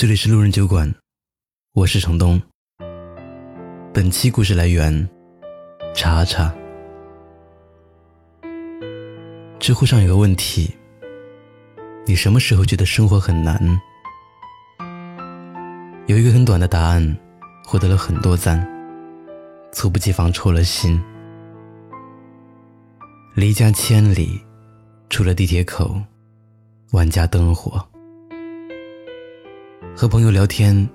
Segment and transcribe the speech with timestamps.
[0.00, 0.90] 这里是路人酒馆，
[1.74, 2.40] 我是程东。
[3.92, 5.06] 本期故事来源：
[5.94, 6.50] 查查。
[9.58, 10.74] 知乎上有个问题：
[12.06, 13.78] 你什么时候觉得生活很难？
[16.06, 17.18] 有一个很短的答案，
[17.66, 18.58] 获得了很多赞，
[19.70, 20.98] 猝不及防抽了心。
[23.34, 24.40] 离家千里，
[25.10, 26.00] 出了地铁口，
[26.92, 27.86] 万家灯火。
[30.00, 30.88] 和朋友聊天，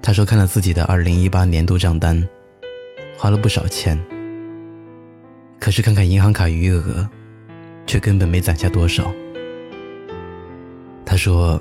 [0.00, 2.16] 他说看了自己的二零一八年度账单，
[3.18, 4.00] 花了不少钱。
[5.58, 7.04] 可是看看银行卡余额，
[7.88, 9.12] 却根本没攒下多少。
[11.04, 11.60] 他说，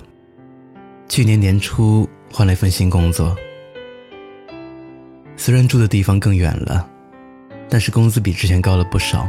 [1.08, 3.36] 去年年初换了一份新工作，
[5.36, 6.88] 虽然住的地方更远了，
[7.68, 9.28] 但是工资比之前高了不少。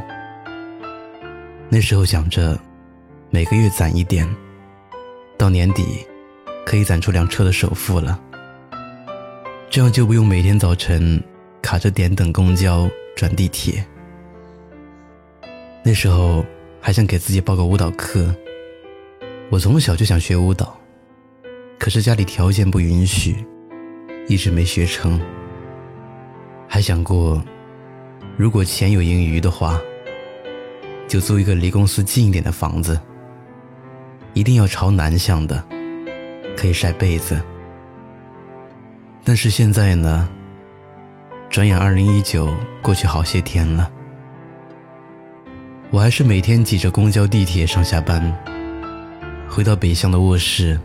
[1.70, 2.61] 那时候想着，
[3.31, 4.29] 每个月攒一点，
[5.39, 6.07] 到年底。
[6.70, 8.16] 可以攒出辆车的首付了，
[9.69, 11.20] 这样就不用每天早晨
[11.61, 13.84] 卡着点等公交转地铁。
[15.83, 16.47] 那时候
[16.80, 18.33] 还想给自己报个舞蹈课，
[19.50, 20.78] 我从小就想学舞蹈，
[21.77, 23.45] 可是家里条件不允许，
[24.28, 25.20] 一直没学成。
[26.69, 27.42] 还想过，
[28.36, 29.80] 如果钱有盈余的话，
[31.08, 33.00] 就租一个离公司近一点的房子，
[34.34, 35.61] 一定要朝南向的。
[36.56, 37.41] 可以晒被子，
[39.25, 40.29] 但是现在呢？
[41.48, 42.48] 转眼二零一九
[42.81, 43.91] 过去好些天了，
[45.91, 48.33] 我还是每天挤着公交、地铁上下班，
[49.48, 50.79] 回到北向的卧室，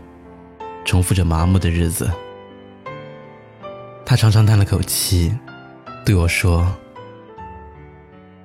[0.84, 2.10] 重复着麻木的日子。
[4.04, 5.32] 他长长叹了口气，
[6.04, 6.66] 对我说：“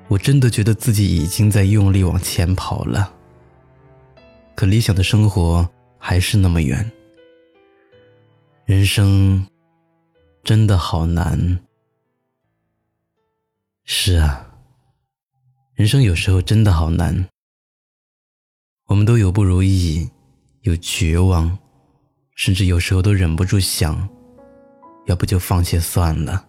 [0.07, 3.11] 我真的觉得自己已经在用力往前跑了，
[4.53, 6.87] 可理想的生活还是那么远。”
[8.65, 9.45] 人生
[10.43, 11.59] 真的好难。
[13.83, 14.47] 是啊，
[15.73, 17.27] 人生有时候真的好难。
[18.85, 20.09] 我们都有不如意，
[20.61, 21.57] 有绝望，
[22.35, 24.07] 甚至有时候都忍不住想，
[25.07, 26.45] 要不就放弃算了。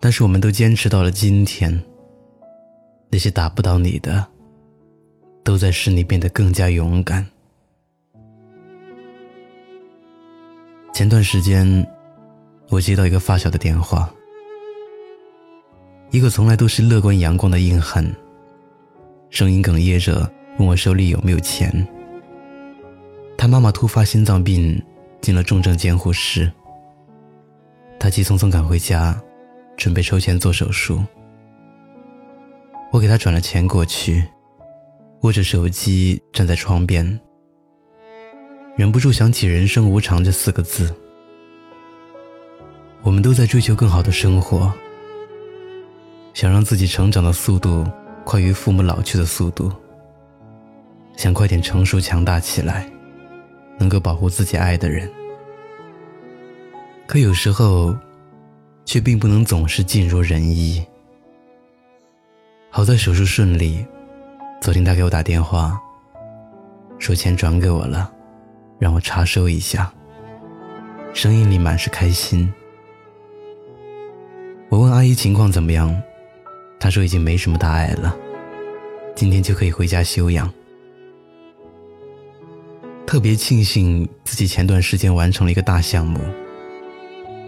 [0.00, 1.82] 但是我们都坚持到了今天。
[3.12, 4.26] 那些打不倒你的，
[5.42, 7.26] 都在使你变得更加勇敢。
[10.92, 11.86] 前段时间，
[12.68, 14.12] 我接到一个发小的电话，
[16.10, 18.04] 一个从来都是乐观阳光的硬汉，
[19.30, 21.86] 声音哽咽着问我手里有没有钱。
[23.38, 24.82] 他妈妈突发心脏病，
[25.22, 26.52] 进了重症监护室。
[27.98, 29.18] 他急匆匆赶回家，
[29.76, 31.02] 准备筹钱做手术。
[32.92, 34.22] 我给他转了钱过去，
[35.22, 37.18] 握着手机站在窗边。
[38.80, 40.90] 忍不住想起“人生无常”这四个字。
[43.02, 44.72] 我们都在追求更好的生活，
[46.32, 47.86] 想让自己成长的速度
[48.24, 49.70] 快于父母老去的速度，
[51.14, 52.90] 想快点成熟强大起来，
[53.78, 55.06] 能够保护自己爱的人。
[57.06, 57.94] 可有时候，
[58.86, 60.82] 却并不能总是尽如人意。
[62.70, 63.84] 好在手术顺利，
[64.58, 65.78] 昨天他给我打电话，
[66.98, 68.10] 说钱转给我了。
[68.80, 69.92] 让我查收一下，
[71.12, 72.50] 声音里满是开心。
[74.70, 75.94] 我问阿姨情况怎么样，
[76.78, 78.16] 她说已经没什么大碍了，
[79.14, 80.50] 今天就可以回家休养。
[83.06, 86.18] 特别庆幸自己前段时间完成了一个大项目，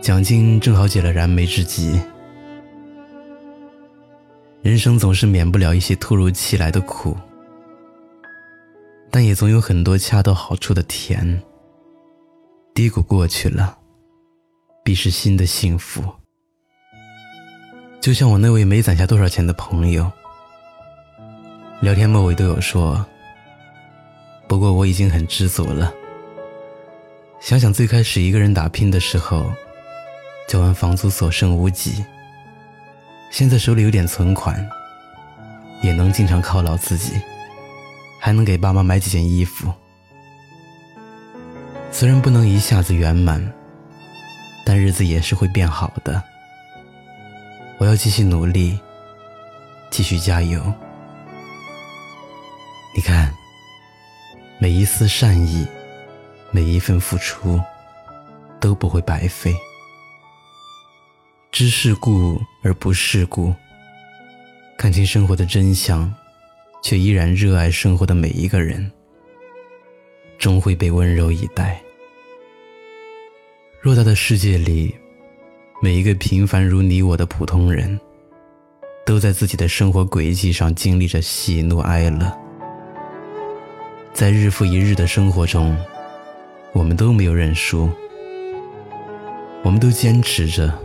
[0.02, 1.98] 奖金正好解了燃眉之急。
[4.60, 7.16] 人生总是免不了一些突如其来的苦。
[9.12, 11.42] 但也总有很多恰到好处的甜。
[12.74, 13.76] 低谷过去了，
[14.82, 16.02] 必是新的幸福。
[18.00, 20.10] 就像我那位没攒下多少钱的朋友，
[21.82, 23.04] 聊天末尾都有说。
[24.48, 25.92] 不过我已经很知足了。
[27.38, 29.52] 想想最开始一个人打拼的时候，
[30.48, 32.02] 交完房租所剩无几，
[33.30, 34.66] 现在手里有点存款，
[35.82, 37.20] 也能经常犒劳自己。
[38.24, 39.72] 还能给爸妈买几件衣服，
[41.90, 43.52] 虽然不能一下子圆满，
[44.64, 46.22] 但日子也是会变好的。
[47.78, 48.78] 我要继续努力，
[49.90, 50.72] 继续加油。
[52.94, 53.34] 你看，
[54.60, 55.66] 每一丝善意，
[56.52, 57.60] 每一份付出，
[58.60, 59.52] 都不会白费。
[61.50, 63.52] 知世故而不世故，
[64.78, 66.08] 看清生活的真相。
[66.82, 68.90] 却依然热爱生活的每一个人，
[70.36, 71.80] 终会被温柔以待。
[73.82, 74.94] 偌大的世界里，
[75.80, 77.98] 每一个平凡如你我的普通人，
[79.06, 82.36] 都在自己的生活轨迹上经历着喜怒哀乐。
[84.12, 85.76] 在日复一日的生活中，
[86.72, 87.88] 我们都没有认输，
[89.62, 90.76] 我们都坚持着，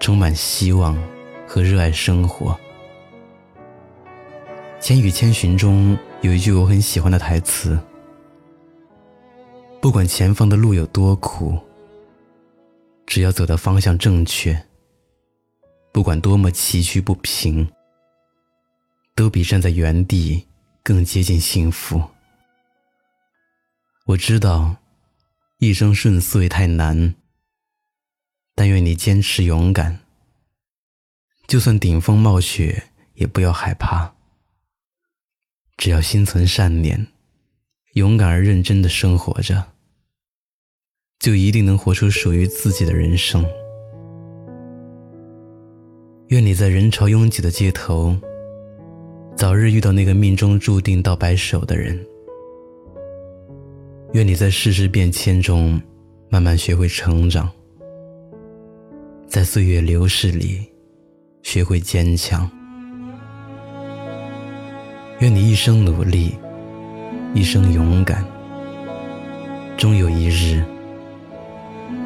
[0.00, 0.96] 充满希望
[1.46, 2.50] 和热爱生活。
[4.84, 7.80] 《千与千寻》中有一句我很喜欢的台词
[9.80, 11.58] ：“不管前方的路有多苦，
[13.06, 14.66] 只要走的方向正确，
[15.90, 17.66] 不管多么崎岖不平，
[19.14, 20.46] 都比站在原地
[20.82, 22.02] 更接近幸福。”
[24.04, 24.76] 我知道，
[25.60, 27.14] 一生顺遂太难，
[28.54, 30.00] 但愿你坚持勇敢，
[31.46, 34.13] 就算顶风冒雪，也不要害怕。
[35.76, 37.06] 只要心存善念，
[37.94, 39.62] 勇敢而认真的生活着，
[41.18, 43.44] 就一定能活出属于自己的人生。
[46.28, 48.16] 愿你在人潮拥挤的街头，
[49.36, 51.98] 早日遇到那个命中注定到白首的人。
[54.14, 55.80] 愿你在世事变迁中，
[56.30, 57.50] 慢慢学会成长，
[59.26, 60.62] 在岁月流逝里，
[61.42, 62.50] 学会坚强。
[65.20, 66.36] 愿你一生努力，
[67.34, 68.24] 一生勇敢，
[69.76, 70.62] 终有一日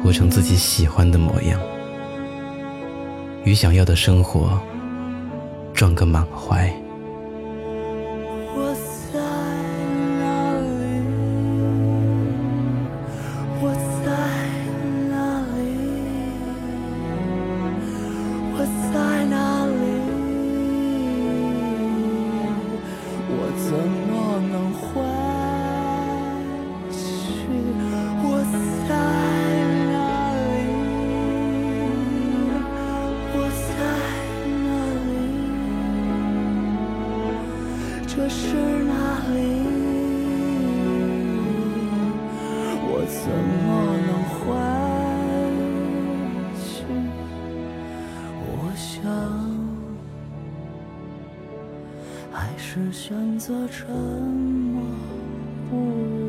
[0.03, 1.59] 活成自己喜欢的模样，
[3.43, 4.59] 与想要的生活
[5.73, 6.71] 撞个满怀。
[38.11, 38.93] 这是哪
[39.33, 39.37] 里？
[42.81, 43.29] 我怎
[43.61, 43.67] 么
[44.07, 44.39] 能回
[46.57, 46.67] 去？
[48.41, 48.97] 我想，
[52.31, 54.81] 还是选择沉默
[55.69, 56.28] 不语。